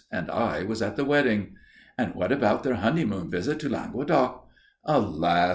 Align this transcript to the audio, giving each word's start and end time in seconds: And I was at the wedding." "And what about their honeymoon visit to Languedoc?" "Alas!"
And 0.11 0.31
I 0.31 0.63
was 0.63 0.81
at 0.81 0.95
the 0.95 1.05
wedding." 1.05 1.53
"And 1.95 2.15
what 2.15 2.31
about 2.31 2.63
their 2.63 2.73
honeymoon 2.73 3.29
visit 3.29 3.59
to 3.59 3.69
Languedoc?" 3.69 4.47
"Alas!" 4.83 5.49